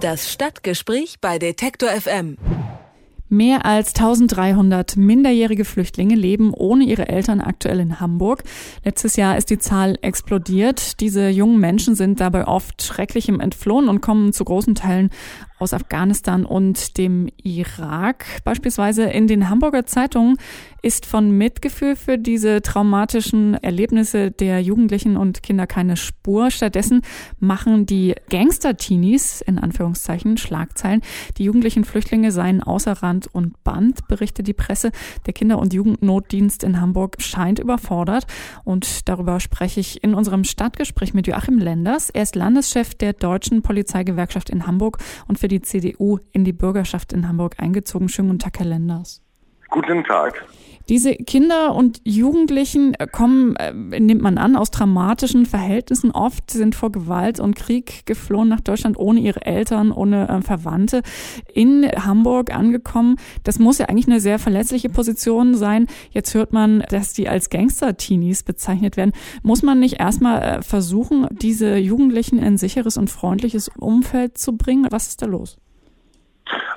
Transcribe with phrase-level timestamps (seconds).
[0.00, 2.38] Das Stadtgespräch bei Detektor FM.
[3.28, 8.42] Mehr als 1300 minderjährige Flüchtlinge leben ohne ihre Eltern aktuell in Hamburg.
[8.82, 11.00] Letztes Jahr ist die Zahl explodiert.
[11.00, 15.10] Diese jungen Menschen sind dabei oft schrecklichem entflohen und kommen zu großen Teilen
[15.60, 18.24] aus Afghanistan und dem Irak.
[18.44, 20.36] Beispielsweise in den Hamburger Zeitungen
[20.82, 26.50] ist von Mitgefühl für diese traumatischen Erlebnisse der Jugendlichen und Kinder keine Spur.
[26.50, 27.02] Stattdessen
[27.38, 31.02] machen die Gangster-Teenies, in Anführungszeichen, Schlagzeilen.
[31.36, 34.90] Die jugendlichen Flüchtlinge seien außer Rand und Band, berichtet die Presse.
[35.26, 38.26] Der Kinder- und Jugendnotdienst in Hamburg scheint überfordert.
[38.64, 42.08] Und darüber spreche ich in unserem Stadtgespräch mit Joachim Lenders.
[42.08, 44.98] Er ist Landeschef der Deutschen Polizeigewerkschaft in Hamburg
[45.28, 48.08] und für die CDU in die Bürgerschaft in Hamburg eingezogen.
[48.08, 49.22] Schönen guten Tag, Herr Lenders.
[49.70, 50.44] Guten Tag.
[50.90, 56.74] Diese Kinder und Jugendlichen äh, kommen, äh, nimmt man an, aus dramatischen Verhältnissen oft, sind
[56.74, 61.02] vor Gewalt und Krieg geflohen nach Deutschland ohne ihre Eltern, ohne äh, Verwandte,
[61.54, 63.18] in Hamburg angekommen.
[63.44, 65.86] Das muss ja eigentlich eine sehr verletzliche Position sein.
[66.10, 69.12] Jetzt hört man, dass die als Gangster-Teenies bezeichnet werden.
[69.44, 74.88] Muss man nicht erstmal versuchen, diese Jugendlichen in ein sicheres und freundliches Umfeld zu bringen?
[74.90, 75.56] Was ist da los?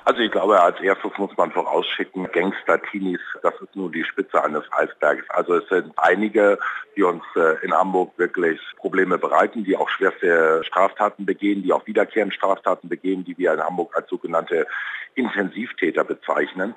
[0.06, 4.64] Also ich glaube, als erstes muss man vorausschicken, Gangster-Teenies, das ist nur die Spitze eines
[4.72, 5.23] Eisbergs.
[5.30, 6.59] Also es sind einige,
[6.98, 11.88] die uns äh, in Hamburg wirklich Probleme bereiten, die auch schwerste Straftaten begehen, die auch
[11.88, 14.68] wiederkehrende Straftaten begehen, die wir in Hamburg als sogenannte
[15.16, 16.74] Intensivtäter bezeichnen.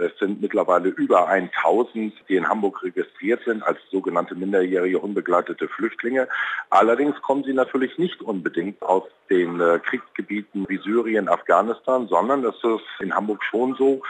[0.00, 6.28] Es sind mittlerweile über 1000, die in Hamburg registriert sind als sogenannte minderjährige unbegleitete Flüchtlinge.
[6.70, 12.42] Allerdings kommen sie natürlich nicht unbedingt aus den äh, Kriegsgebieten wie Syrien, Afghanistan, sondern
[12.74, 14.02] es in Hamburg schon so,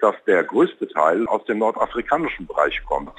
[0.00, 3.10] dass der größte Teil aus dem nordafrikanischen Bereich kommt.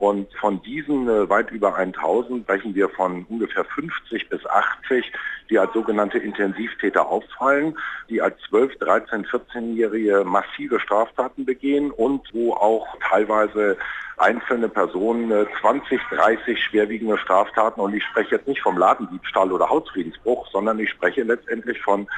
[0.00, 5.12] Und von diesen äh, weit über 1000 sprechen wir von ungefähr 50 bis 80,
[5.50, 7.76] die als sogenannte Intensivtäter auffallen,
[8.08, 13.76] die als 12, 13, 14-Jährige massive Straftaten begehen und wo auch teilweise
[14.16, 19.68] einzelne Personen 20, äh, 30 schwerwiegende Straftaten und ich spreche jetzt nicht vom Ladendiebstahl oder
[19.68, 22.08] Hausfriedensbruch, sondern ich spreche letztendlich von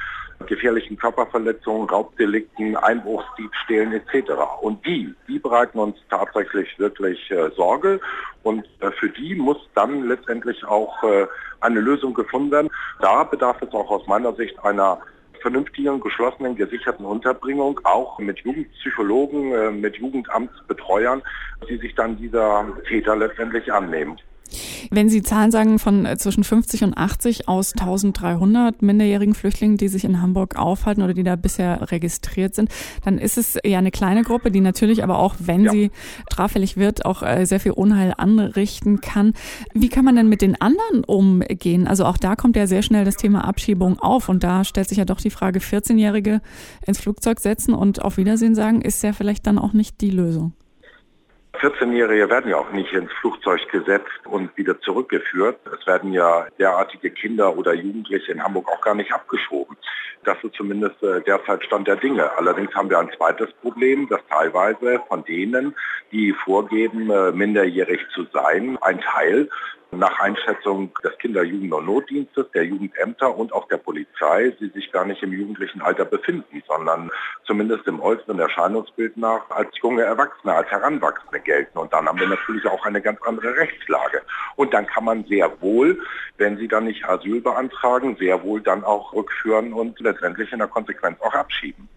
[0.47, 4.31] gefährlichen Körperverletzungen, Raubdelikten, Einbruchsdiebstählen etc.
[4.61, 7.99] Und die, die bereiten uns tatsächlich wirklich äh, Sorge
[8.43, 11.27] und äh, für die muss dann letztendlich auch äh,
[11.61, 12.69] eine Lösung gefunden werden.
[13.01, 14.99] Da bedarf es auch aus meiner Sicht einer
[15.41, 21.21] vernünftigen, geschlossenen, gesicherten Unterbringung, auch mit Jugendpsychologen, äh, mit Jugendamtsbetreuern,
[21.67, 24.17] die sich dann dieser Täter letztendlich annehmen.
[24.91, 29.87] Wenn Sie Zahlen sagen von äh, zwischen 50 und 80 aus 1300 minderjährigen Flüchtlingen, die
[29.87, 32.69] sich in Hamburg aufhalten oder die da bisher registriert sind,
[33.03, 35.71] dann ist es ja eine kleine Gruppe, die natürlich aber auch, wenn ja.
[35.71, 35.91] sie
[36.31, 39.33] straffällig wird, auch äh, sehr viel Unheil anrichten kann.
[39.73, 41.87] Wie kann man denn mit den anderen umgehen?
[41.87, 44.97] Also auch da kommt ja sehr schnell das Thema Abschiebung auf und da stellt sich
[44.97, 46.41] ja doch die Frage, 14-Jährige
[46.85, 50.53] ins Flugzeug setzen und auf Wiedersehen sagen, ist ja vielleicht dann auch nicht die Lösung.
[51.59, 55.59] 14-Jährige werden ja auch nicht ins Flugzeug gesetzt und wieder zurückgeführt.
[55.71, 59.77] Es werden ja derartige Kinder oder Jugendliche in Hamburg auch gar nicht abgeschoben.
[60.23, 62.29] Das ist zumindest äh, derzeit Stand der Dinge.
[62.37, 65.75] Allerdings haben wir ein zweites Problem, dass teilweise von denen,
[66.11, 69.49] die vorgeben, äh, minderjährig zu sein, ein Teil
[69.97, 74.91] nach Einschätzung des Kinder-, Jugend- und Notdienstes, der Jugendämter und auch der Polizei, sie sich
[74.91, 77.11] gar nicht im jugendlichen Alter befinden, sondern
[77.45, 81.77] zumindest im äußeren Erscheinungsbild nach als junge Erwachsene, als Heranwachsende gelten.
[81.77, 84.21] Und dann haben wir natürlich auch eine ganz andere Rechtslage.
[84.55, 86.01] Und dann kann man sehr wohl,
[86.37, 90.67] wenn sie dann nicht Asyl beantragen, sehr wohl dann auch rückführen und letztendlich in der
[90.67, 91.87] Konsequenz auch abschieben.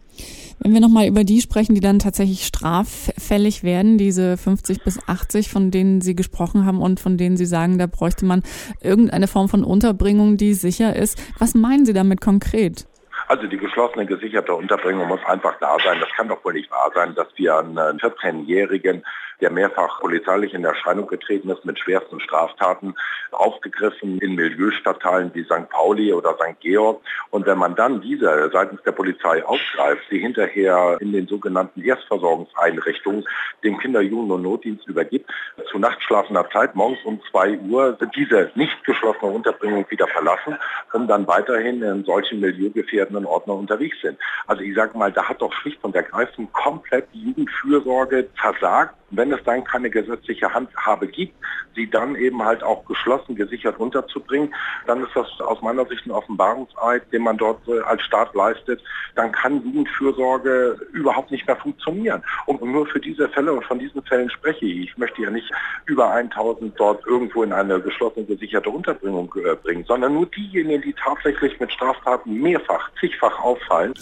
[0.59, 5.49] Wenn wir nochmal über die sprechen, die dann tatsächlich straffällig werden, diese 50 bis 80,
[5.49, 8.43] von denen Sie gesprochen haben und von denen Sie sagen, da bräuchte man
[8.81, 11.23] irgendeine Form von Unterbringung, die sicher ist.
[11.39, 12.87] Was meinen Sie damit konkret?
[13.29, 15.99] Also die geschlossene gesicherte Unterbringung muss einfach da sein.
[16.01, 19.05] Das kann doch wohl nicht wahr sein, dass wir einen 14-Jährigen
[19.41, 22.95] der mehrfach polizeilich in Erscheinung getreten ist mit schwersten Straftaten,
[23.33, 25.69] aufgegriffen in Milieustadtteilen wie St.
[25.71, 26.61] Pauli oder St.
[26.61, 27.01] Georg.
[27.31, 33.25] Und wenn man dann diese seitens der Polizei aufgreift, sie hinterher in den sogenannten Erstversorgungseinrichtungen
[33.65, 35.31] dem Kinder-, Jugend- und Notdienst übergibt,
[35.71, 40.57] zu nachtschlafender Zeit, morgens um 2 Uhr, diese nicht geschlossene Unterbringung wieder verlassen,
[40.93, 44.19] um dann weiterhin in solchen milieugefährdenden Orten unterwegs sind.
[44.47, 49.33] Also ich sage mal, da hat doch schlicht und ergreifend komplett die Jugendfürsorge versagt wenn
[49.33, 51.35] es dann keine gesetzliche Handhabe gibt,
[51.75, 54.53] sie dann eben halt auch geschlossen, gesichert unterzubringen,
[54.87, 58.83] dann ist das aus meiner Sicht ein Offenbarungseid, den man dort äh, als Staat leistet.
[59.15, 62.23] Dann kann Jugendfürsorge überhaupt nicht mehr funktionieren.
[62.47, 64.91] Und nur für diese Fälle und von diesen Fällen spreche ich.
[64.91, 65.51] Ich möchte ja nicht
[65.85, 70.95] über 1000 dort irgendwo in eine geschlossene, gesicherte Unterbringung äh, bringen, sondern nur diejenigen, die
[70.95, 73.93] tatsächlich mit Straftaten mehrfach, zigfach auffallen.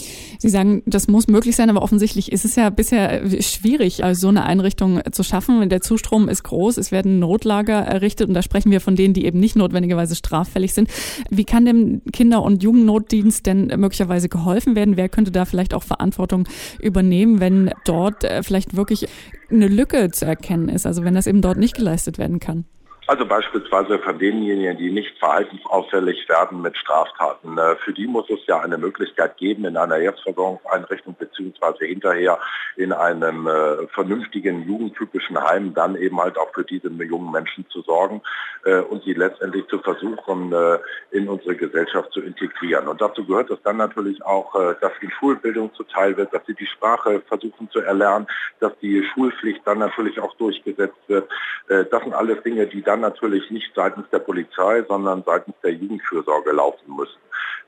[0.44, 4.28] Sie sagen, das muss möglich sein, aber offensichtlich ist es ja bisher schwierig, also so
[4.28, 5.66] eine Einrichtung zu schaffen.
[5.70, 9.24] Der Zustrom ist groß, es werden Notlager errichtet und da sprechen wir von denen, die
[9.24, 10.90] eben nicht notwendigerweise straffällig sind.
[11.30, 14.98] Wie kann dem Kinder- und Jugendnotdienst denn möglicherweise geholfen werden?
[14.98, 16.46] Wer könnte da vielleicht auch Verantwortung
[16.78, 19.08] übernehmen, wenn dort äh, vielleicht wirklich
[19.50, 22.66] eine Lücke zu erkennen ist, also wenn das eben dort nicht geleistet werden kann?
[23.06, 27.58] Also beispielsweise von denjenigen, die nicht verhaltensauffällig werden mit Straftaten.
[27.58, 32.38] Äh, für die muss es ja eine Möglichkeit geben, in einer Erstversorgungseinrichtung beziehungsweise hinterher
[32.76, 37.82] in einem äh, vernünftigen jugendtypischen Heim dann eben halt auch für diese jungen Menschen zu
[37.82, 38.22] sorgen
[38.64, 40.78] äh, und sie letztendlich zu versuchen, äh,
[41.10, 42.88] in unsere Gesellschaft zu integrieren.
[42.88, 46.54] Und dazu gehört es dann natürlich auch, äh, dass die Schulbildung zuteil wird, dass sie
[46.54, 48.26] die Sprache versuchen zu erlernen,
[48.60, 51.28] dass die Schulpflicht dann natürlich auch durchgesetzt wird.
[51.68, 55.56] Äh, das sind alles Dinge, die dann dann natürlich nicht seitens der Polizei, sondern seitens
[55.64, 57.18] der Jugendfürsorge laufen müssen.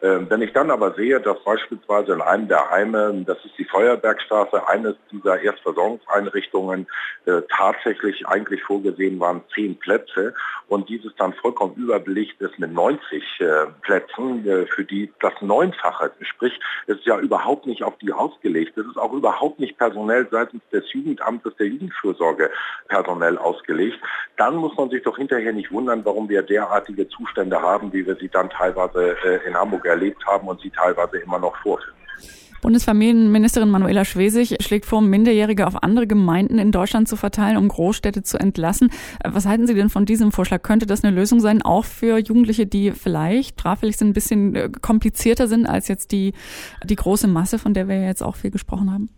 [0.03, 3.65] Ähm, wenn ich dann aber sehe, dass beispielsweise in einem der Heime, das ist die
[3.65, 6.87] Feuerbergstraße, eines dieser Erstversorgungseinrichtungen
[7.25, 10.35] äh, tatsächlich eigentlich vorgesehen waren zehn Plätze
[10.69, 13.01] und dieses dann vollkommen überbelicht ist mit 90
[13.41, 16.53] äh, Plätzen, äh, für die das Neunfache, sprich
[16.87, 20.63] es ist ja überhaupt nicht auf die ausgelegt, es ist auch überhaupt nicht personell seitens
[20.73, 22.51] des Jugendamtes der Jugendfürsorge
[22.89, 23.99] personell ausgelegt,
[24.37, 28.17] dann muss man sich doch hinterher nicht wundern, warum wir derartige Zustände haben, wie wir
[28.17, 29.17] sie dann teilweise
[29.47, 31.97] in Hamburg erlebt haben und sie teilweise immer noch vorfinden.
[32.63, 38.23] Bundesfamilienministerin Manuela Schwesig schlägt vor, Minderjährige auf andere Gemeinden in Deutschland zu verteilen, um Großstädte
[38.23, 38.91] zu entlassen.
[39.25, 40.63] Was halten Sie denn von diesem Vorschlag?
[40.63, 44.71] Könnte das eine Lösung sein, auch für Jugendliche, die vielleicht straffällig sind, ein bisschen äh,
[44.81, 46.33] komplizierter sind als jetzt die,
[46.83, 49.11] die große Masse, von der wir jetzt auch viel gesprochen haben?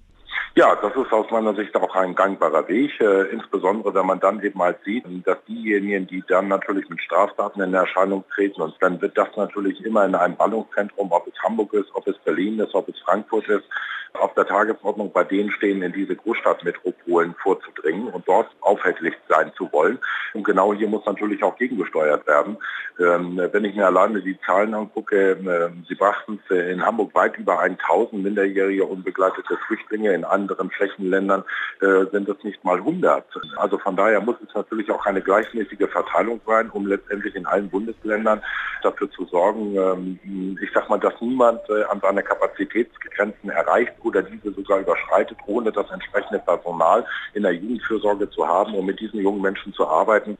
[0.58, 4.42] Ja, das ist aus meiner Sicht auch ein gangbarer Weg, äh, insbesondere wenn man dann
[4.42, 9.00] eben halt sieht, dass diejenigen, die dann natürlich mit Straftaten in Erscheinung treten, und dann
[9.00, 12.74] wird das natürlich immer in einem Ballungszentrum, ob es Hamburg ist, ob es Berlin ist,
[12.74, 13.66] ob es Frankfurt ist,
[14.14, 19.70] auf der Tagesordnung bei denen stehen, in diese Großstadtmetropolen vorzudringen und dort aufhältig sein zu
[19.72, 19.98] wollen.
[20.34, 22.56] Und genau hier muss natürlich auch gegengesteuert werden.
[22.98, 27.36] Ähm, wenn ich mir alleine die Zahlen angucke, äh, sie brachten es in Hamburg weit
[27.36, 31.44] über 1000 minderjährige unbegleitete Flüchtlinge, in anderen Flächenländern
[31.80, 33.24] äh, sind es nicht mal 100.
[33.56, 37.68] Also von daher muss es natürlich auch eine gleichmäßige Verteilung sein, um letztendlich in allen
[37.68, 38.42] Bundesländern
[38.82, 44.22] dafür zu sorgen, ähm, ich sag mal, dass niemand äh, an seine Kapazitätsgrenzen erreicht oder
[44.22, 47.04] diese sogar überschreitet, ohne das entsprechende Personal
[47.34, 50.37] in der Jugendfürsorge zu haben, um mit diesen jungen Menschen zu arbeiten.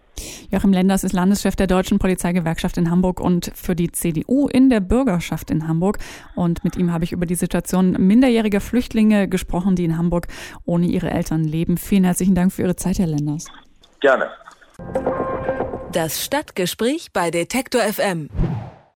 [0.50, 4.81] Joachim Lenders ist Landeschef der Deutschen Polizeigewerkschaft in Hamburg und für die CDU in der
[4.81, 5.99] Bürgerschaft in Hamburg.
[6.35, 10.27] Und mit ihm habe ich über die Situation minderjähriger Flüchtlinge gesprochen, die in Hamburg
[10.65, 11.77] ohne ihre Eltern leben.
[11.77, 13.47] Vielen herzlichen Dank für Ihre Zeit, Herr Lenders.
[14.00, 14.31] Gerne.
[15.93, 18.31] Das Stadtgespräch bei Detektor FM.